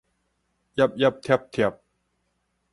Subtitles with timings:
[0.75, 1.79] 揜揜貼貼